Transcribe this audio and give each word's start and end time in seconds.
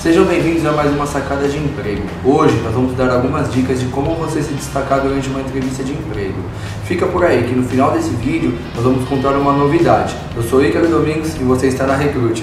Sejam 0.00 0.24
bem-vindos 0.24 0.64
a 0.64 0.72
mais 0.72 0.90
uma 0.90 1.06
sacada 1.06 1.46
de 1.46 1.58
emprego. 1.58 2.00
Hoje 2.24 2.56
nós 2.62 2.72
vamos 2.72 2.96
dar 2.96 3.10
algumas 3.10 3.52
dicas 3.52 3.80
de 3.80 3.86
como 3.88 4.14
você 4.14 4.42
se 4.42 4.54
destacar 4.54 5.02
durante 5.02 5.28
uma 5.28 5.42
entrevista 5.42 5.84
de 5.84 5.92
emprego. 5.92 6.38
Fica 6.86 7.06
por 7.06 7.22
aí 7.22 7.42
que 7.46 7.54
no 7.54 7.62
final 7.64 7.90
desse 7.92 8.08
vídeo 8.08 8.54
nós 8.74 8.82
vamos 8.82 9.06
contar 9.06 9.36
uma 9.36 9.52
novidade. 9.52 10.16
Eu 10.34 10.42
sou 10.42 10.64
Ícaro 10.64 10.88
Domingos 10.88 11.34
e 11.34 11.44
você 11.44 11.66
está 11.66 11.86
na 11.86 11.96
Recruit. 11.96 12.42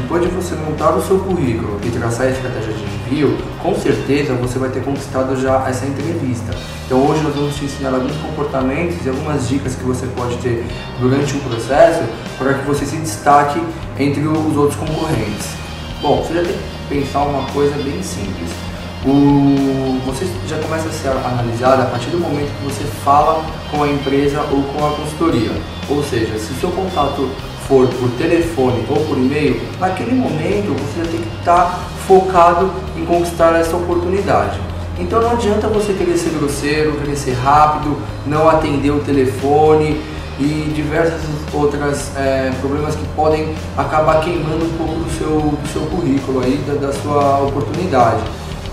Depois 0.00 0.22
de 0.22 0.28
você 0.28 0.54
montar 0.54 0.90
o 0.90 1.02
seu 1.02 1.18
currículo 1.18 1.78
e 1.84 1.90
traçar 1.90 2.26
a 2.26 2.30
estratégia 2.30 2.72
de 2.72 2.82
envio, 2.82 3.36
com 3.62 3.74
certeza 3.74 4.34
você 4.34 4.58
vai 4.58 4.70
ter 4.70 4.82
conquistado 4.82 5.36
já 5.40 5.68
essa 5.68 5.84
entrevista. 5.86 6.56
Então 6.86 7.06
hoje 7.06 7.22
nós 7.22 7.34
vamos 7.34 7.54
te 7.54 7.64
ensinar 7.66 7.94
alguns 7.94 8.16
comportamentos 8.16 8.96
e 9.04 9.08
algumas 9.08 9.48
dicas 9.48 9.74
que 9.74 9.84
você 9.84 10.06
pode 10.16 10.36
ter 10.38 10.64
durante 10.98 11.36
o 11.36 11.40
processo 11.40 12.02
para 12.38 12.54
que 12.54 12.66
você 12.66 12.86
se 12.86 12.96
destaque 12.96 13.60
entre 13.98 14.26
os 14.26 14.56
outros 14.56 14.76
concorrentes. 14.76 15.48
Bom, 16.00 16.22
você 16.22 16.34
já 16.34 16.42
tem 16.42 16.52
que 16.52 16.94
pensar 16.94 17.20
uma 17.20 17.46
coisa 17.52 17.74
bem 17.82 18.02
simples. 18.02 18.50
O, 19.04 19.98
você 20.04 20.26
já 20.46 20.58
começa 20.58 20.88
a 20.88 20.92
ser 20.92 21.08
analisado 21.08 21.82
a 21.82 21.86
partir 21.86 22.10
do 22.10 22.18
momento 22.18 22.50
que 22.58 22.64
você 22.64 22.84
fala 23.02 23.44
com 23.70 23.82
a 23.82 23.88
empresa 23.88 24.40
ou 24.50 24.62
com 24.62 24.86
a 24.86 24.90
consultoria. 24.90 25.52
Ou 25.88 26.02
seja, 26.02 26.38
se 26.38 26.52
o 26.52 26.56
seu 26.56 26.70
contato 26.70 27.30
for 27.70 27.86
por 27.86 28.10
telefone 28.18 28.84
ou 28.88 28.96
por 29.06 29.16
e-mail, 29.16 29.60
naquele 29.78 30.12
momento 30.12 30.74
você 30.74 31.08
tem 31.08 31.20
que 31.20 31.38
estar 31.38 31.78
focado 32.04 32.68
em 32.96 33.04
conquistar 33.04 33.54
essa 33.54 33.76
oportunidade. 33.76 34.58
Então 34.98 35.22
não 35.22 35.30
adianta 35.30 35.68
você 35.68 35.92
querer 35.92 36.18
ser 36.18 36.30
grosseiro, 36.30 36.96
querer 36.96 37.16
ser 37.16 37.34
rápido, 37.34 37.96
não 38.26 38.48
atender 38.48 38.90
o 38.90 38.98
telefone 38.98 40.02
e 40.40 40.72
diversos 40.74 41.20
outros 41.54 42.10
é, 42.16 42.50
problemas 42.60 42.96
que 42.96 43.04
podem 43.14 43.54
acabar 43.76 44.20
queimando 44.20 44.64
um 44.64 44.76
pouco 44.76 44.94
do 44.94 45.10
seu, 45.16 45.30
do 45.30 45.68
seu 45.72 45.82
currículo 45.82 46.40
aí, 46.40 46.56
da, 46.66 46.88
da 46.88 46.92
sua 46.92 47.38
oportunidade. 47.38 48.20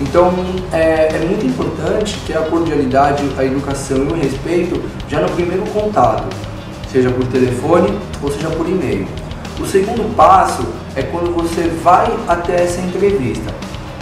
Então 0.01 0.33
é, 0.73 1.09
é, 1.13 1.25
muito 1.27 1.45
importante 1.45 2.17
ter 2.25 2.35
a 2.35 2.41
cordialidade, 2.41 3.23
a 3.37 3.45
educação 3.45 3.97
e 3.97 4.11
o 4.11 4.15
respeito 4.15 4.81
já 5.07 5.21
no 5.21 5.29
primeiro 5.29 5.63
contato 5.67 6.25
seja 6.97 7.11
por 7.11 7.27
telefone 7.27 7.93
ou 8.23 8.31
seja 8.31 8.49
por 8.49 8.67
e-mail. 8.67 9.07
O 9.59 9.65
segundo 9.65 10.15
passo 10.15 10.65
é 10.95 11.03
quando 11.03 11.31
você 11.33 11.69
vai 11.83 12.11
até 12.27 12.63
essa 12.63 12.81
entrevista. 12.81 13.53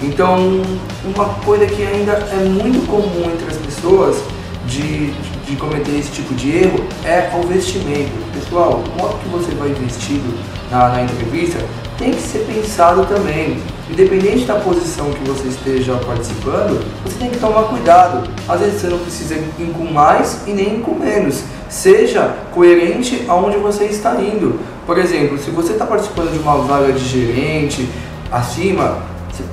Então, 0.01 0.61
uma 1.03 1.25
coisa 1.45 1.66
que 1.66 1.85
ainda 1.85 2.13
é 2.13 2.43
muito 2.45 2.85
comum 2.88 3.29
entre 3.31 3.47
as 3.47 3.57
pessoas 3.57 4.17
de, 4.66 5.11
de 5.45 5.55
cometer 5.57 5.97
esse 5.97 6.11
tipo 6.11 6.33
de 6.35 6.57
erro 6.57 6.79
é 7.03 7.29
o 7.38 7.47
vestimento. 7.47 8.11
Pessoal, 8.33 8.83
o 8.85 9.01
modo 9.01 9.17
que 9.19 9.29
você 9.29 9.53
vai 9.55 9.69
vestido 9.73 10.33
na, 10.71 10.89
na 10.89 11.03
entrevista 11.03 11.59
tem 11.97 12.11
que 12.11 12.21
ser 12.21 12.39
pensado 12.39 13.05
também. 13.05 13.57
Independente 13.89 14.45
da 14.45 14.55
posição 14.55 15.11
que 15.11 15.29
você 15.29 15.47
esteja 15.47 15.95
participando, 15.97 16.83
você 17.03 17.17
tem 17.17 17.29
que 17.29 17.38
tomar 17.38 17.63
cuidado. 17.63 18.27
Às 18.47 18.59
vezes 18.61 18.81
você 18.81 18.88
não 18.88 18.97
precisa 18.99 19.35
ir 19.35 19.73
com 19.77 19.85
mais 19.85 20.41
e 20.47 20.51
nem 20.51 20.81
com 20.81 20.95
menos. 20.95 21.43
Seja 21.75 22.33
coerente 22.53 23.25
aonde 23.27 23.57
você 23.57 23.83
está 23.83 24.15
indo. 24.15 24.61
Por 24.85 24.97
exemplo, 24.97 25.37
se 25.37 25.51
você 25.51 25.73
está 25.73 25.85
participando 25.85 26.31
de 26.31 26.39
uma 26.39 26.55
vaga 26.59 26.93
de 26.93 27.03
gerente 27.03 27.89
acima, 28.31 28.99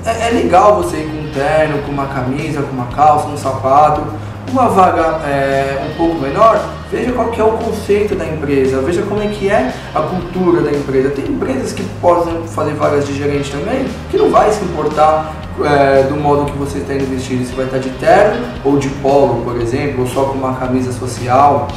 é, 0.05 0.29
é 0.29 0.31
legal 0.31 0.81
você 0.81 0.97
ir 0.97 1.09
com 1.09 1.17
um 1.17 1.31
terno, 1.33 1.83
com 1.83 1.91
uma 1.91 2.05
camisa, 2.05 2.61
com 2.61 2.71
uma 2.71 2.87
calça, 2.87 3.27
um 3.27 3.35
sapato. 3.35 4.01
Uma 4.49 4.69
vaga 4.69 5.19
é, 5.27 5.85
um 5.89 5.97
pouco 5.97 6.15
menor, 6.21 6.63
veja 6.89 7.11
qual 7.11 7.29
que 7.29 7.41
é 7.41 7.43
o 7.43 7.53
conceito 7.53 8.15
da 8.15 8.25
empresa, 8.25 8.81
veja 8.81 9.01
como 9.01 9.21
é 9.21 9.27
que 9.27 9.49
é 9.49 9.73
a 9.93 10.01
cultura 10.01 10.61
da 10.61 10.71
empresa. 10.71 11.09
Tem 11.09 11.25
empresas 11.25 11.73
que 11.73 11.83
podem 11.99 12.47
fazer 12.47 12.73
vagas 12.75 13.05
de 13.05 13.17
gerente 13.17 13.51
também, 13.51 13.85
que 14.09 14.17
não 14.17 14.29
vai 14.29 14.49
se 14.51 14.63
importar 14.63 15.33
é, 15.61 16.03
do 16.03 16.15
modo 16.15 16.49
que 16.49 16.57
você 16.57 16.77
está 16.77 16.93
indo 16.93 17.09
vestido, 17.09 17.45
se 17.45 17.53
vai 17.53 17.65
estar 17.65 17.79
de 17.79 17.89
terno 17.91 18.47
ou 18.63 18.77
de 18.77 18.87
polo, 18.89 19.43
por 19.43 19.59
exemplo, 19.59 20.01
ou 20.01 20.07
só 20.07 20.23
com 20.25 20.37
uma 20.37 20.53
camisa 20.53 20.93
social. 20.93 21.67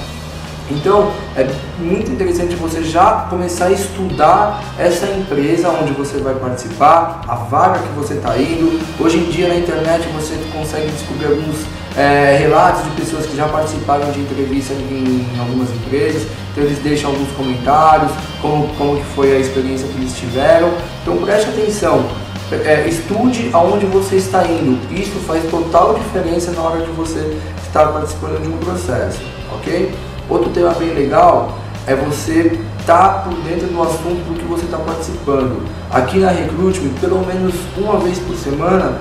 Então, 0.71 1.13
é 1.37 1.47
muito 1.79 2.11
interessante 2.11 2.57
você 2.57 2.83
já 2.83 3.27
começar 3.31 3.67
a 3.67 3.73
estudar 3.73 4.65
essa 4.79 5.07
empresa 5.07 5.71
onde 5.71 5.93
você 5.93 6.19
vai 6.19 6.35
participar, 6.35 7.21
a 7.29 7.37
vaga 7.37 7.79
que 7.79 7.93
você 7.95 8.15
está 8.15 8.37
indo. 8.37 8.81
Hoje 8.99 9.19
em 9.19 9.31
dia 9.31 9.49
na 9.49 9.57
internet 9.57 10.09
você 10.09 10.35
consegue 10.53 10.91
descobrir 10.91 11.27
alguns 11.27 11.57
é, 11.97 12.37
relatos 12.39 12.83
de 12.85 12.91
pessoas 12.91 13.27
que 13.27 13.37
já 13.37 13.49
participaram 13.49 14.11
de 14.11 14.21
entrevista 14.21 14.75
em, 14.75 15.27
em, 15.35 15.39
algumas 15.39 15.71
empresas. 15.71 16.27
Então 16.51 16.65
eles 16.65 16.79
deixam 16.81 17.11
alguns 17.11 17.31
comentários, 17.33 18.11
como, 18.43 18.69
como 18.75 18.97
que 18.97 19.05
foi 19.15 19.37
a 19.37 19.39
experiência 19.39 19.87
que 19.87 19.97
eles 19.99 20.17
tiveram. 20.17 20.73
Então 21.03 21.17
preste 21.19 21.49
atenção, 21.49 22.05
é, 22.51 22.89
estude 22.89 23.51
aonde 23.53 23.87
você 23.87 24.17
está 24.17 24.45
indo. 24.45 24.79
Isso 24.93 25.19
faz 25.27 25.49
total 25.49 25.95
diferença 25.95 26.51
na 26.51 26.63
hora 26.63 26.85
de 26.85 26.91
você 26.91 27.39
estar 27.65 27.87
participando 27.89 28.43
de 28.43 28.49
um 28.49 28.57
processo, 28.59 29.21
ok? 29.53 29.93
Outro 30.29 30.51
tema 30.51 30.71
bem 30.71 30.93
legal 30.93 31.57
é 31.87 31.95
você 31.95 32.59
estar 32.81 33.09
tá 33.09 33.09
por 33.21 33.35
dentro 33.43 33.69
do 33.69 33.83
assunto 33.83 34.25
do 34.29 34.39
que 34.39 34.45
você 34.45 34.65
está 34.65 34.79
participando. 34.79 35.63
Aqui 35.91 36.19
na 36.19 36.31
Recruitment, 36.31 36.95
pelo 37.01 37.25
menos 37.25 37.55
uma 37.77 37.99
vez 37.99 38.19
por 38.19 38.37
semana, 38.37 38.99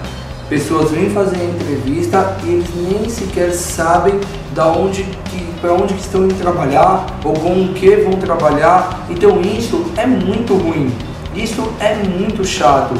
pessoas 0.47 0.91
vêm 0.91 1.09
fazer 1.09 1.37
a 1.37 1.43
entrevista 1.43 2.37
e 2.43 2.49
eles 2.49 2.69
nem 2.75 3.09
sequer 3.09 3.51
sabem 3.51 4.19
da 4.53 4.67
onde 4.67 5.03
que 5.03 5.45
para 5.59 5.73
onde 5.73 5.95
que 5.95 6.01
estão 6.01 6.25
indo 6.25 6.35
trabalhar 6.35 7.07
ou 7.23 7.33
com 7.33 7.65
o 7.65 7.73
que 7.73 7.95
vão 7.97 8.13
trabalhar. 8.13 9.07
Então 9.09 9.41
isso 9.41 9.85
é 9.97 10.05
muito 10.05 10.53
ruim. 10.53 10.91
Isso 11.35 11.67
é 11.79 11.95
muito 11.95 12.45
chato. 12.45 12.93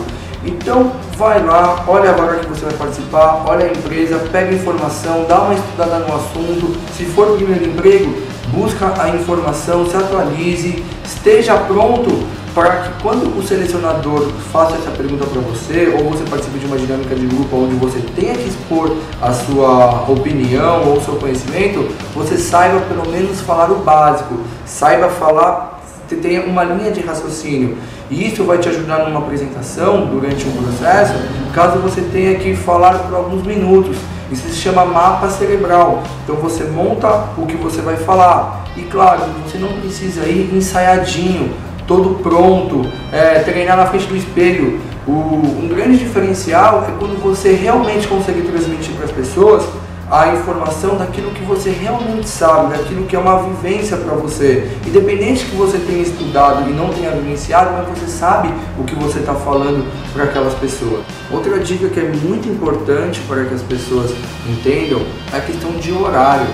Então 0.46 0.92
vai 1.18 1.44
lá, 1.44 1.84
olha 1.88 2.12
a 2.12 2.14
vaga 2.14 2.40
que 2.40 2.48
você 2.48 2.66
vai 2.66 2.74
participar, 2.76 3.44
olha 3.48 3.66
a 3.66 3.70
empresa, 3.70 4.20
pega 4.32 4.54
informação, 4.54 5.26
dá 5.28 5.42
uma 5.42 5.56
estudada 5.56 6.00
no 6.00 6.16
assunto. 6.16 6.78
Se 6.96 7.06
for 7.06 7.36
primeiro 7.36 7.66
emprego, 7.66 8.16
busca 8.50 8.94
a 9.02 9.10
informação, 9.10 9.90
se 9.90 9.98
atualize, 9.98 10.84
esteja 11.04 11.56
pronto 11.58 12.26
para 12.54 12.78
que 12.78 13.02
quando 13.02 13.38
o 13.38 13.44
selecionador 13.46 14.30
faça 14.54 14.78
essa 14.78 14.92
pergunta 14.92 15.26
para 15.26 15.42
você, 15.42 15.94
ou 15.98 16.10
você 16.10 16.24
participe 16.24 16.58
de 16.60 16.66
uma 16.66 16.78
dinâmica 16.78 17.14
de 17.14 17.26
grupo 17.26 17.58
onde 17.58 17.76
você 17.76 18.00
tenha 18.16 18.34
que 18.34 18.48
expor 18.48 18.96
a 19.22 19.34
sua 19.34 20.06
opinião 20.08 20.88
ou 20.88 20.98
o 20.98 21.04
seu 21.04 21.16
conhecimento, 21.16 21.90
você 22.14 22.38
saiba 22.38 22.80
pelo 22.82 23.10
menos 23.12 23.42
falar 23.42 23.70
o 23.72 23.80
básico, 23.80 24.36
saiba 24.66 25.10
falar 25.10 25.75
tenha 26.14 26.42
uma 26.42 26.64
linha 26.64 26.92
de 26.92 27.02
raciocínio. 27.02 27.78
E 28.10 28.28
isso 28.28 28.44
vai 28.44 28.60
te 28.60 28.70
ajudar 28.70 29.00
numa 29.00 29.20
apresentação 29.20 30.06
durante 30.06 30.48
um 30.48 30.52
processo, 30.52 31.14
caso 31.54 31.80
você 31.80 32.02
tenha 32.02 32.36
que 32.36 32.56
falar 32.56 33.00
por 33.00 33.16
alguns 33.16 33.44
minutos. 33.44 33.98
Isso 34.32 34.48
se 34.50 34.56
chama 34.56 34.86
mapa 34.86 35.30
cerebral. 35.30 36.04
Então 36.24 36.36
você 36.36 36.66
monta 36.66 37.30
o 37.38 37.46
que 37.46 37.56
você 37.56 37.82
vai 37.82 37.96
falar. 37.96 38.66
E 38.76 38.82
claro, 38.82 39.24
você 39.46 39.58
não 39.58 39.70
precisa 39.80 40.26
ir 40.26 40.54
ensaiadinho, 40.54 41.54
todo 41.88 42.22
pronto, 42.22 42.82
é, 43.12 43.40
treinar 43.40 43.78
na 43.78 43.86
frente 43.86 44.06
do 44.08 44.16
espelho. 44.16 44.80
O, 45.08 45.12
um 45.12 45.68
grande 45.68 45.98
diferencial 45.98 46.86
é 46.88 46.92
quando 47.00 47.22
você 47.22 47.54
realmente 47.54 48.08
consegue 48.08 48.42
transmitir 48.42 48.94
para 48.96 49.06
as 49.06 49.12
pessoas 49.12 49.64
a 50.10 50.34
informação 50.34 50.98
daquilo 50.98 51.32
que 51.32 51.44
você 51.44 51.72
realmente 51.72 52.30
sabe, 52.30 52.78
daquilo 52.78 53.06
que 53.06 53.16
é 53.16 53.20
uma 53.20 53.42
vivência 53.42 53.98
para 53.98 54.14
você. 54.14 54.72
Independente 54.86 55.46
que 55.46 55.56
você 55.56 55.80
tenha 55.80 56.04
estudado 56.04 56.70
e 56.70 56.74
não 56.74 56.90
tenha 56.90 57.12
vivenciado, 57.12 57.72
mas 57.72 57.98
você 57.98 58.08
sabe 58.08 58.54
o 58.78 58.84
que 58.84 58.94
você 58.96 59.20
está 59.20 59.34
falando 59.34 59.86
para 60.14 60.26
aquelas 60.26 60.54
pessoas. 60.56 61.02
Outra 61.32 61.60
dica 61.60 61.90
que 61.90 62.00
é 62.00 62.04
muito 62.04 62.48
importante 62.48 63.20
para 63.28 63.46
que 63.46 63.56
as 63.56 63.64
pessoas 63.64 64.12
entendam 64.48 65.02
é 65.34 65.38
a 65.38 65.42
questão 65.42 65.72
de 65.72 65.92
horário. 65.92 66.48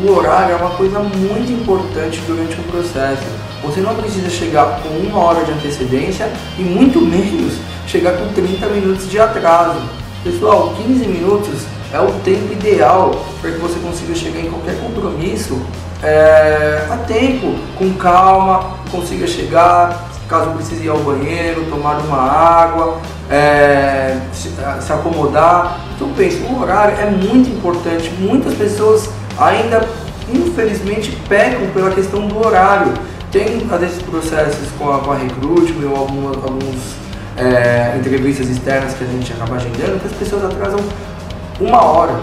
O 0.00 0.12
horário 0.12 0.54
é 0.54 0.56
uma 0.56 0.70
coisa 0.70 1.00
muito 1.00 1.50
importante 1.50 2.20
durante 2.26 2.54
o 2.60 2.62
processo. 2.64 3.24
Você 3.64 3.80
não 3.80 3.96
precisa 3.96 4.30
chegar 4.30 4.80
com 4.82 4.88
uma 4.88 5.18
hora 5.18 5.44
de 5.44 5.50
antecedência 5.50 6.30
e 6.56 6.62
muito 6.62 7.00
menos 7.00 7.54
chegar 7.88 8.12
com 8.12 8.32
30 8.32 8.66
minutos 8.68 9.10
de 9.10 9.18
atraso. 9.18 9.80
Pessoal, 10.22 10.74
15 10.76 11.08
minutos 11.08 11.77
é 11.92 12.00
o 12.00 12.12
tempo 12.24 12.52
ideal 12.52 13.24
para 13.40 13.50
que 13.50 13.58
você 13.58 13.78
consiga 13.80 14.14
chegar 14.14 14.40
em 14.40 14.50
qualquer 14.50 14.78
compromisso 14.80 15.58
é, 16.02 16.86
a 16.90 16.96
tempo, 16.98 17.56
com 17.76 17.92
calma, 17.94 18.78
consiga 18.90 19.26
chegar, 19.26 20.08
caso 20.28 20.50
precise 20.50 20.84
ir 20.84 20.88
ao 20.88 20.98
banheiro, 20.98 21.64
tomar 21.70 21.98
uma 21.98 22.18
água, 22.18 22.98
é, 23.30 24.18
se, 24.32 24.50
se, 24.50 24.92
acomodar. 24.92 25.80
Então 25.96 26.08
pense, 26.16 26.36
o 26.42 26.60
horário 26.60 26.96
é 26.98 27.10
muito 27.10 27.50
importante. 27.50 28.10
Muitas 28.18 28.54
pessoas 28.54 29.08
ainda, 29.38 29.88
infelizmente, 30.32 31.10
pecam 31.28 31.66
pela 31.72 31.90
questão 31.90 32.26
do 32.26 32.46
horário. 32.46 32.92
Tem, 33.32 33.66
às 33.70 33.80
vezes, 33.80 34.02
processos 34.02 34.68
com 34.78 34.92
a, 34.92 35.00
com 35.00 35.12
a 35.12 35.16
Recruitment 35.16 35.88
ou 35.90 35.96
algumas, 35.96 36.36
é, 37.36 37.96
entrevistas 37.98 38.48
externas 38.48 38.94
que 38.94 39.04
a 39.04 39.06
gente 39.06 39.32
acaba 39.32 39.56
agendando, 39.56 40.00
que 40.00 40.06
as 40.06 40.12
pessoas 40.12 40.44
atrasam 40.44 40.80
uma 41.60 41.84
hora. 41.84 42.20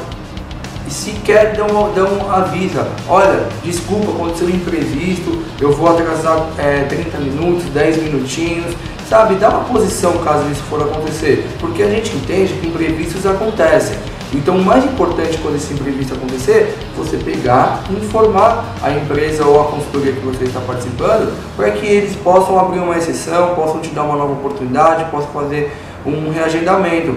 sequer 0.88 1.56
dão, 1.56 1.92
dão 1.94 2.32
avisa, 2.32 2.88
olha, 3.10 3.48
desculpa, 3.64 4.12
aconteceu 4.12 4.48
um 4.48 4.52
imprevisto, 4.52 5.44
eu 5.60 5.74
vou 5.74 5.90
atrasar 5.90 6.48
é, 6.58 6.84
30 6.84 7.18
minutos, 7.18 7.66
10 7.66 8.04
minutinhos, 8.04 8.76
sabe? 9.10 9.36
Dá 9.36 9.50
uma 9.50 9.66
posição 9.66 10.14
caso 10.20 10.50
isso 10.50 10.64
for 10.64 10.82
acontecer, 10.82 11.48
porque 11.60 11.84
a 11.84 11.90
gente 11.90 12.16
entende 12.16 12.54
que 12.54 12.68
imprevistos 12.68 13.26
acontecem. 13.26 13.98
Então, 14.34 14.58
o 14.58 14.66
mais 14.66 14.84
importante 14.84 15.38
quando 15.38 15.56
esse 15.56 15.74
imprevisto 15.74 16.14
acontecer, 16.14 16.78
você 16.98 17.18
pegar 17.18 17.84
e 17.90 17.94
informar 17.94 18.66
a 18.82 18.92
empresa 18.92 19.46
ou 19.46 19.62
a 19.62 19.66
consultoria 19.66 20.12
que 20.14 20.20
você 20.20 20.44
está 20.44 20.60
participando, 20.60 21.34
para 21.56 21.72
que 21.72 21.86
eles 21.86 22.16
possam 22.18 22.60
abrir 22.60 22.80
uma 22.80 22.98
exceção, 22.98 23.56
possam 23.56 23.80
te 23.80 23.90
dar 23.90 24.04
uma 24.04 24.18
nova 24.18 24.34
oportunidade, 24.34 25.10
possam 25.10 25.30
fazer 25.30 25.72
um 26.06 26.32
reagendamento. 26.32 27.16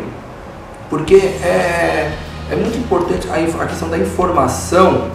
Porque 0.88 1.17
é, 1.17 2.12
é 2.50 2.56
muito 2.56 2.79
importante 2.79 3.29
a, 3.29 3.35
a 3.35 3.67
questão 3.67 3.88
da 3.88 3.99
informação 3.99 5.08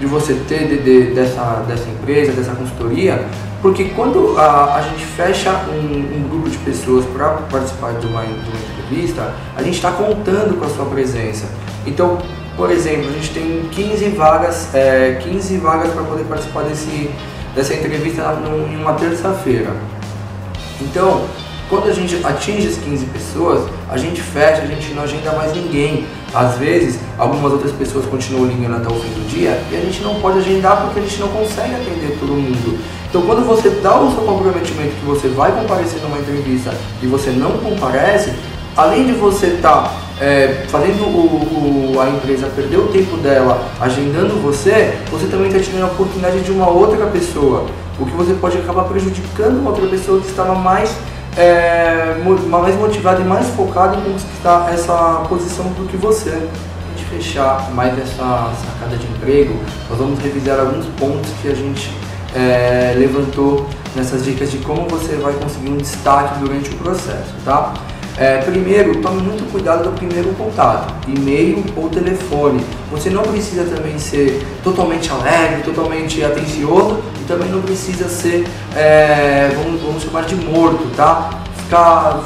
de 0.00 0.06
você 0.06 0.34
ter 0.48 0.66
de, 0.66 0.78
de, 0.78 1.14
dessa, 1.14 1.62
dessa 1.68 1.88
empresa, 1.88 2.32
dessa 2.32 2.52
consultoria, 2.52 3.26
porque 3.60 3.84
quando 3.90 4.38
a, 4.38 4.76
a 4.76 4.82
gente 4.82 5.04
fecha 5.04 5.52
um, 5.68 6.16
um, 6.16 6.28
grupo 6.28 6.48
de 6.48 6.56
pessoas 6.58 7.04
para 7.04 7.28
participar 7.50 7.92
de 7.92 8.06
uma, 8.06 8.24
de 8.24 8.32
uma 8.32 8.58
entrevista, 8.72 9.34
a 9.54 9.62
gente 9.62 9.74
está 9.74 9.92
contando 9.92 10.58
com 10.58 10.64
a 10.64 10.68
sua 10.70 10.86
presença. 10.86 11.46
Então, 11.86 12.18
por 12.56 12.70
exemplo, 12.70 13.10
a 13.10 13.12
gente 13.12 13.30
tem 13.30 13.68
15 13.70 14.08
vagas, 14.10 14.74
é, 14.74 15.18
15 15.22 15.58
vagas 15.58 15.92
para 15.92 16.02
poder 16.04 16.24
participar 16.24 16.62
desse, 16.62 17.10
dessa 17.54 17.74
entrevista 17.74 18.22
em 18.70 18.76
uma 18.76 18.94
terça-feira. 18.94 19.70
Então, 20.80 21.26
quando 21.70 21.88
a 21.88 21.92
gente 21.92 22.16
atinge 22.26 22.66
as 22.66 22.76
15 22.78 23.06
pessoas, 23.06 23.70
a 23.88 23.96
gente 23.96 24.20
fecha, 24.20 24.62
a 24.62 24.66
gente 24.66 24.92
não 24.92 25.04
agenda 25.04 25.32
mais 25.32 25.54
ninguém. 25.54 26.04
Às 26.34 26.58
vezes, 26.58 26.98
algumas 27.16 27.52
outras 27.52 27.70
pessoas 27.72 28.04
continuam 28.06 28.46
ligando 28.46 28.76
até 28.76 28.92
o 28.92 28.98
fim 28.98 29.08
do 29.10 29.28
dia 29.28 29.62
e 29.70 29.76
a 29.76 29.80
gente 29.80 30.02
não 30.02 30.16
pode 30.16 30.38
agendar 30.38 30.82
porque 30.82 30.98
a 30.98 31.02
gente 31.02 31.20
não 31.20 31.28
consegue 31.28 31.74
atender 31.74 32.16
todo 32.18 32.32
mundo. 32.32 32.78
Então, 33.08 33.22
quando 33.22 33.46
você 33.46 33.70
dá 33.70 34.00
o 34.00 34.12
seu 34.12 34.22
comprometimento 34.22 34.94
que 34.96 35.06
você 35.06 35.28
vai 35.28 35.52
comparecer 35.52 36.00
numa 36.02 36.18
entrevista 36.18 36.74
e 37.00 37.06
você 37.06 37.30
não 37.30 37.52
comparece, 37.58 38.32
além 38.76 39.06
de 39.06 39.12
você 39.12 39.46
estar 39.46 39.84
tá, 39.84 39.94
é, 40.20 40.64
fazendo 40.68 41.04
o, 41.04 41.94
o, 41.94 42.00
a 42.00 42.08
empresa 42.08 42.48
perder 42.48 42.78
o 42.78 42.88
tempo 42.88 43.16
dela 43.16 43.68
agendando 43.80 44.40
você, 44.42 44.98
você 45.10 45.26
também 45.26 45.48
está 45.48 45.60
tirando 45.60 45.84
a 45.84 45.92
oportunidade 45.92 46.40
de 46.40 46.50
uma 46.50 46.68
outra 46.68 47.06
pessoa. 47.06 47.66
O 47.98 48.06
que 48.06 48.12
você 48.12 48.32
pode 48.34 48.58
acabar 48.58 48.84
prejudicando 48.84 49.60
uma 49.60 49.70
outra 49.70 49.86
pessoa 49.86 50.20
que 50.20 50.28
estava 50.28 50.54
mais 50.54 50.96
é, 51.40 52.16
mais 52.48 52.76
motivado 52.76 53.22
e 53.22 53.24
mais 53.24 53.46
focado 53.48 53.98
em 53.98 54.12
conquistar 54.12 54.70
essa 54.72 55.24
posição 55.28 55.64
do 55.72 55.88
que 55.88 55.96
você. 55.96 56.30
Para 56.30 56.96
gente 56.96 57.08
fechar 57.08 57.70
mais 57.72 57.98
essa 57.98 58.52
sacada 58.66 58.96
de 58.96 59.06
emprego, 59.06 59.58
nós 59.88 59.98
vamos 59.98 60.18
revisar 60.20 60.60
alguns 60.60 60.86
pontos 60.98 61.30
que 61.40 61.48
a 61.48 61.54
gente 61.54 61.90
é, 62.34 62.94
levantou 62.96 63.66
nessas 63.96 64.24
dicas 64.24 64.50
de 64.50 64.58
como 64.58 64.86
você 64.88 65.16
vai 65.16 65.32
conseguir 65.32 65.70
um 65.70 65.78
destaque 65.78 66.38
durante 66.38 66.70
o 66.70 66.76
processo, 66.76 67.34
tá? 67.44 67.72
É, 68.16 68.38
primeiro, 68.38 69.00
tome 69.00 69.22
muito 69.22 69.50
cuidado 69.50 69.84
do 69.84 69.92
primeiro 69.92 70.28
contato, 70.34 70.92
e-mail 71.08 71.64
ou 71.74 71.88
telefone. 71.88 72.62
Você 72.90 73.08
não 73.08 73.22
precisa 73.22 73.64
também 73.64 73.98
ser 73.98 74.46
totalmente 74.62 75.10
alegre, 75.10 75.62
totalmente 75.62 76.22
atencioso 76.22 77.00
também 77.30 77.48
não 77.48 77.62
precisa 77.62 78.08
ser, 78.08 78.44
é, 78.76 79.52
vamos, 79.54 79.80
vamos 79.80 80.02
chamar 80.02 80.24
de 80.24 80.34
morto, 80.34 80.84
tá? 80.96 81.30
Ficar 81.58 82.20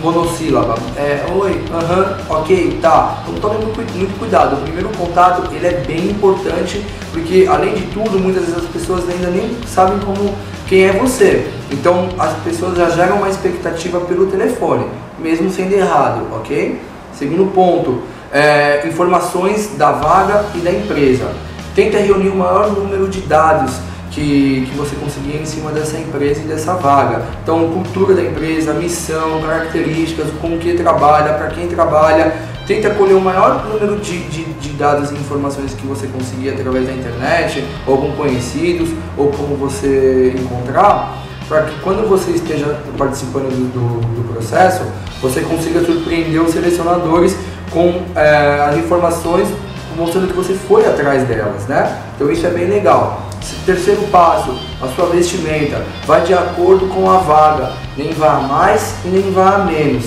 monossílaba. 0.00 0.76
É, 0.96 1.26
oi, 1.34 1.60
aham, 1.74 2.00
uh 2.00 2.06
-huh, 2.06 2.40
ok, 2.40 2.78
tá. 2.80 3.24
Então 3.26 3.50
tome 3.50 3.64
muito, 3.64 4.16
cuidado. 4.16 4.54
O 4.54 4.62
primeiro 4.62 4.90
contato 4.90 5.52
ele 5.52 5.66
é 5.66 5.82
bem 5.84 6.10
importante 6.10 6.86
porque 7.10 7.48
além 7.50 7.74
de 7.74 7.82
tudo, 7.86 8.16
muitas 8.16 8.44
vezes 8.44 8.58
as 8.58 8.70
pessoas 8.70 9.08
ainda 9.08 9.28
nem 9.28 9.56
sabem 9.66 9.98
como 9.98 10.32
quem 10.68 10.84
é 10.84 10.92
você. 10.92 11.48
Então 11.72 12.08
as 12.16 12.32
pessoas 12.44 12.78
já 12.78 12.90
geram 12.90 13.16
uma 13.16 13.28
expectativa 13.28 13.98
pelo 14.02 14.26
telefone, 14.26 14.86
mesmo 15.18 15.50
sendo 15.50 15.72
errado, 15.72 16.28
ok? 16.36 16.80
Segundo 17.12 17.52
ponto, 17.52 18.02
é, 18.32 18.86
informações 18.86 19.70
da 19.76 19.90
vaga 19.90 20.44
e 20.54 20.58
da 20.58 20.70
empresa. 20.70 21.26
Tenta 21.74 21.98
reunir 21.98 22.28
o 22.28 22.36
maior 22.36 22.70
número 22.70 23.08
de 23.08 23.20
dados 23.22 23.87
que, 24.18 24.66
que 24.68 24.76
você 24.76 24.96
conseguir 24.96 25.36
em 25.36 25.46
cima 25.46 25.70
dessa 25.70 25.96
empresa 25.96 26.40
e 26.40 26.44
dessa 26.44 26.74
vaga. 26.74 27.22
Então, 27.42 27.70
cultura 27.70 28.14
da 28.14 28.22
empresa, 28.22 28.72
missão, 28.74 29.40
características, 29.42 30.26
com 30.40 30.58
que 30.58 30.74
trabalha, 30.74 31.34
para 31.34 31.46
quem 31.48 31.68
trabalha. 31.68 32.34
Tenta 32.66 32.90
colher 32.90 33.14
o 33.14 33.20
maior 33.20 33.64
número 33.64 33.96
de, 33.98 34.18
de, 34.28 34.44
de, 34.44 34.68
dados 34.70 35.10
e 35.10 35.14
informações 35.14 35.72
que 35.72 35.86
você 35.86 36.06
conseguir 36.06 36.50
através 36.50 36.86
da 36.86 36.92
internet, 36.92 37.64
ou 37.86 37.96
com 37.96 38.12
conhecidos, 38.12 38.90
ou 39.16 39.28
como 39.28 39.56
você 39.56 40.34
encontrar, 40.38 41.16
para 41.48 41.62
que 41.62 41.80
quando 41.80 42.06
você 42.06 42.32
esteja 42.32 42.78
participando 42.98 43.48
do, 43.48 43.72
do, 43.72 44.22
do 44.22 44.32
processo, 44.34 44.82
você 45.22 45.40
consiga 45.40 45.80
surpreender 45.80 46.42
os 46.42 46.52
selecionadores 46.52 47.34
com 47.70 48.02
é, 48.14 48.60
as 48.68 48.76
informações 48.76 49.48
mostrando 49.96 50.28
que 50.28 50.34
você 50.34 50.52
foi 50.52 50.86
atrás 50.86 51.26
delas, 51.26 51.66
né? 51.66 51.98
Então 52.14 52.30
isso 52.30 52.46
é 52.46 52.50
bem 52.50 52.66
legal. 52.66 53.27
Terceiro 53.64 54.02
passo, 54.10 54.58
a 54.80 54.88
sua 54.88 55.06
vestimenta 55.06 55.84
vai 56.06 56.22
de 56.22 56.32
acordo 56.32 56.86
com 56.88 57.10
a 57.10 57.18
vaga, 57.18 57.72
nem 57.96 58.12
vá 58.12 58.38
a 58.38 58.40
mais 58.40 58.94
e 59.04 59.08
nem 59.08 59.30
vá 59.30 59.56
a 59.56 59.58
menos. 59.58 60.04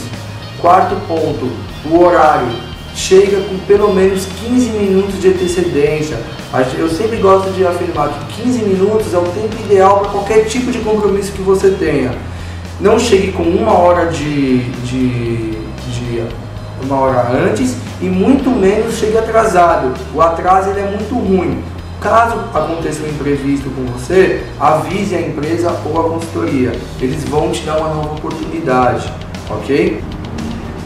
Quarto 0.59 0.95
ponto, 1.07 1.49
o 1.85 2.03
horário. 2.03 2.47
Chega 2.93 3.39
com 3.41 3.57
pelo 3.59 3.93
menos 3.93 4.25
15 4.25 4.69
minutos 4.71 5.21
de 5.21 5.29
antecedência. 5.29 6.19
Eu 6.77 6.89
sempre 6.89 7.17
gosto 7.17 7.49
de 7.51 7.65
afirmar 7.65 8.09
que 8.09 8.43
15 8.43 8.59
minutos 8.63 9.13
é 9.13 9.17
o 9.17 9.23
tempo 9.23 9.55
ideal 9.63 9.99
para 9.99 10.09
qualquer 10.09 10.45
tipo 10.45 10.71
de 10.71 10.79
compromisso 10.79 11.31
que 11.31 11.41
você 11.41 11.69
tenha. 11.71 12.11
Não 12.81 12.99
chegue 12.99 13.31
com 13.31 13.43
uma 13.43 13.77
hora 13.77 14.07
de, 14.07 14.59
de, 14.81 15.51
de 15.51 16.23
uma 16.83 16.99
hora 16.99 17.31
antes 17.31 17.75
e 18.01 18.05
muito 18.05 18.49
menos 18.49 18.95
chegue 18.95 19.17
atrasado. 19.17 19.93
O 20.13 20.21
atraso 20.21 20.71
é 20.71 20.83
muito 20.83 21.15
ruim. 21.15 21.63
Caso 22.01 22.35
aconteça 22.51 23.03
um 23.03 23.09
imprevisto 23.09 23.69
com 23.69 23.85
você, 23.91 24.43
avise 24.59 25.13
a 25.13 25.21
empresa 25.21 25.71
ou 25.85 25.99
a 25.99 26.09
consultoria. 26.09 26.71
Eles 26.99 27.23
vão 27.25 27.51
te 27.51 27.61
dar 27.61 27.77
uma 27.77 27.89
nova 27.89 28.15
oportunidade, 28.15 29.13
ok? 29.47 30.03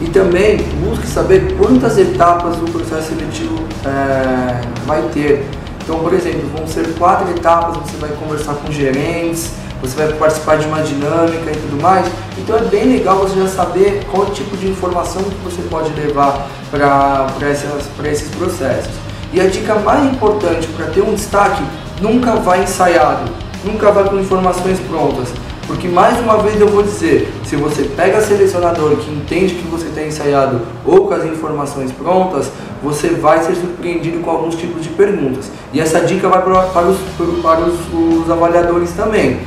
E 0.02 0.10
também 0.10 0.58
busque 0.84 1.06
saber 1.06 1.56
quantas 1.56 1.96
etapas 1.96 2.58
o 2.58 2.66
processo 2.70 3.08
seletivo 3.08 3.64
é, 3.86 4.60
vai 4.84 5.00
ter. 5.14 5.48
Então, 5.82 6.00
por 6.00 6.12
exemplo, 6.12 6.50
vão 6.54 6.66
ser 6.66 6.86
quatro 6.98 7.30
etapas, 7.30 7.78
você 7.78 7.96
vai 7.96 8.10
conversar 8.10 8.52
com 8.56 8.70
gerentes, 8.70 9.52
você 9.80 9.96
vai 9.96 10.12
participar 10.18 10.58
de 10.58 10.66
uma 10.66 10.82
dinâmica 10.82 11.50
e 11.50 11.56
tudo 11.56 11.80
mais. 11.80 12.06
Então 12.36 12.58
é 12.58 12.62
bem 12.62 12.92
legal 12.92 13.16
você 13.20 13.40
já 13.40 13.48
saber 13.48 14.04
qual 14.12 14.26
tipo 14.26 14.54
de 14.54 14.68
informação 14.68 15.22
que 15.22 15.36
você 15.42 15.62
pode 15.70 15.98
levar 15.98 16.46
para 16.70 18.10
esses 18.10 18.28
processos. 18.36 19.05
E 19.32 19.40
a 19.40 19.46
dica 19.46 19.74
mais 19.76 20.04
importante 20.12 20.66
para 20.68 20.86
ter 20.86 21.02
um 21.02 21.14
destaque, 21.14 21.62
nunca 22.00 22.36
vai 22.36 22.62
ensaiado, 22.62 23.30
nunca 23.64 23.90
vai 23.90 24.04
com 24.04 24.16
informações 24.16 24.78
prontas. 24.80 25.28
Porque 25.66 25.88
mais 25.88 26.18
uma 26.20 26.38
vez 26.38 26.60
eu 26.60 26.68
vou 26.68 26.82
dizer, 26.82 27.32
se 27.44 27.56
você 27.56 27.82
pega 27.96 28.20
selecionador 28.20 28.96
que 28.98 29.10
entende 29.10 29.54
que 29.54 29.66
você 29.66 29.86
tem 29.86 30.08
ensaiado 30.08 30.60
ou 30.84 31.08
com 31.08 31.14
as 31.14 31.24
informações 31.24 31.90
prontas, 31.90 32.50
você 32.80 33.08
vai 33.08 33.42
ser 33.42 33.56
surpreendido 33.56 34.20
com 34.20 34.30
alguns 34.30 34.54
tipos 34.54 34.82
de 34.82 34.90
perguntas. 34.90 35.50
E 35.72 35.80
essa 35.80 36.00
dica 36.00 36.28
vai 36.28 36.40
para, 36.40 36.62
para, 36.62 36.86
os, 36.86 36.98
para 37.42 37.60
os, 37.62 37.74
os 37.92 38.30
avaliadores 38.30 38.92
também. 38.92 39.40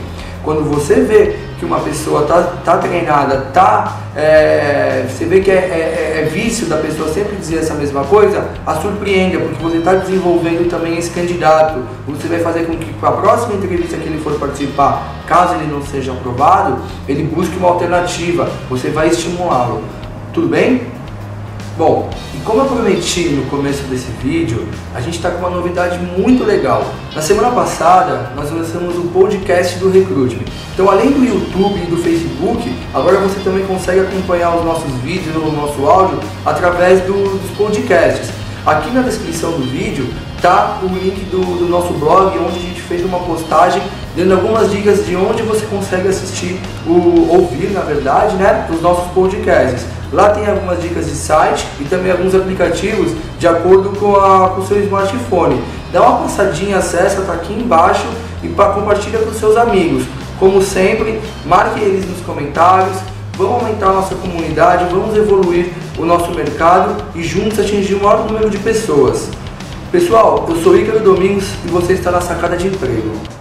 Quando 0.44 0.64
você 0.70 0.96
vê 0.96 1.38
que 1.60 1.66
uma 1.66 1.80
pessoa 1.82 2.26
tá, 2.26 2.42
tá 2.64 2.78
treinada, 2.78 3.50
tá, 3.54 3.98
é, 4.16 5.06
você 5.08 5.26
vê 5.26 5.42
que 5.42 5.52
é, 5.52 5.56
é, 5.56 6.22
é, 6.22 6.30
vício 6.30 6.68
da 6.68 6.78
pessoa 6.78 7.12
sempre 7.14 7.36
dizer 7.36 7.60
essa 7.60 7.74
mesma 7.74 8.06
coisa, 8.06 8.50
a 8.66 8.76
surpreenda, 8.76 9.40
porque 9.40 9.62
você 9.62 9.78
está 9.78 9.94
desenvolvendo 9.94 10.70
também 10.70 10.98
esse 10.98 11.10
candidato. 11.12 11.80
Você 12.08 12.28
vai 12.28 12.40
fazer 12.40 12.66
com 12.66 12.78
que 12.78 12.94
a 13.02 13.12
próxima 13.12 13.56
entrevista 13.56 13.98
que 13.98 14.08
ele 14.08 14.22
for 14.22 14.34
participar, 14.40 15.24
caso 15.28 15.56
ele 15.56 15.72
não 15.72 15.82
seja 15.82 16.14
aprovado, 16.14 16.78
ele 17.08 17.24
busque 17.24 17.58
uma 17.58 17.70
alternativa, 17.70 18.50
você 18.70 18.90
vai 18.90 19.10
estimulá-lo. 19.10 19.84
Tudo 20.34 20.48
bem? 20.48 20.82
Bom, 21.80 22.10
e 22.36 22.42
como 22.42 22.60
eu 22.60 22.66
prometi 22.66 23.30
no 23.30 23.46
começo 23.46 23.84
desse 23.84 24.12
vídeo, 24.22 24.68
a 24.94 25.00
gente 25.00 25.16
está 25.16 25.32
com 25.32 25.38
uma 25.38 25.50
novidade 25.50 25.98
muito 25.98 26.44
legal. 26.44 26.86
Na 27.16 27.22
semana 27.22 27.52
passada, 27.52 28.34
nós 28.36 28.52
lançamos 28.52 28.98
o 28.98 29.04
podcast 29.04 29.80
do 29.80 29.90
Recruitment. 29.90 30.44
Então, 30.74 30.92
além 30.92 31.10
do 31.10 31.24
YouTube 31.24 31.82
e 31.82 31.90
do 31.90 31.96
Facebook, 31.96 32.70
agora 32.94 33.20
você 33.20 33.40
também 33.46 33.66
consegue 33.66 34.02
acompanhar 34.02 34.58
os 34.58 34.66
nossos 34.66 34.92
vídeos 34.96 35.34
o 35.38 35.52
nosso 35.54 35.86
áudio 35.86 36.20
através 36.46 37.00
do, 37.04 37.14
dos 37.14 37.52
podcasts. 37.52 38.30
Aqui 38.66 38.92
na 38.92 39.02
descrição 39.02 39.52
do 39.52 39.64
vídeo 39.64 40.06
tá 40.42 40.80
o 40.84 40.88
link 40.88 41.30
do, 41.32 41.40
do, 41.60 41.70
nosso 41.70 41.94
blog, 41.94 42.38
onde 42.40 42.58
a 42.58 42.62
gente 42.62 42.82
fez 42.82 43.06
uma 43.06 43.20
postagem 43.20 43.82
dando 44.18 44.34
algumas 44.34 44.70
dicas 44.70 45.06
de 45.06 45.16
onde 45.16 45.44
você 45.44 45.66
consegue 45.68 46.10
assistir, 46.10 46.60
o, 46.86 47.30
ouvir 47.32 47.72
na 47.72 47.80
verdade, 47.80 48.36
né, 48.36 48.68
os 48.70 48.82
nossos 48.82 49.10
podcasts. 49.14 49.86
Lá 50.12 50.30
tem 50.30 50.48
algumas 50.48 50.82
dicas 50.82 51.06
de 51.06 51.16
site 51.16 51.68
e 51.80 51.84
também 51.84 52.12
alguns 52.12 52.34
aplicativos 52.34 53.12
de 53.38 53.48
acordo 53.48 53.90
com, 54.00 54.16
a, 54.16 54.50
com 54.50 54.62
o 54.62 54.66
seu 54.66 54.82
smartphone. 54.84 55.62
Dá 55.92 56.02
uma 56.02 56.24
passadinha, 56.24 56.78
acessa, 56.78 57.22
tá 57.22 57.34
aqui 57.34 57.54
embaixo 57.54 58.08
e 58.42 58.48
compartilha 58.48 59.20
com 59.20 59.32
seus 59.34 59.56
amigos. 59.56 60.04
Como 60.40 60.62
sempre, 60.62 61.22
marque 61.46 61.80
eles 61.80 62.10
nos 62.10 62.22
comentários, 62.22 62.98
vamos 63.38 63.62
aumentar 63.64 63.90
a 63.90 63.94
nossa 63.94 64.16
comunidade, 64.16 64.86
vamos 64.90 65.16
evoluir 65.16 65.74
o 65.98 66.06
nosso 66.06 66.32
mercado 66.34 67.04
e 67.14 67.22
juntos 67.24 67.60
atingir 67.60 67.96
o 67.96 68.04
maior 68.04 68.26
número 68.26 68.50
de 68.50 68.58
pessoas. 68.58 69.30
Pessoal, 69.92 70.46
eu 70.50 70.56
sou 70.58 70.78
Ícaro 70.78 71.00
Domingos 71.02 71.46
e 71.66 71.68
você 71.70 71.94
está 71.94 72.12
na 72.12 72.22
Sacada 72.22 72.56
de 72.56 72.68
Emprego. 72.68 73.39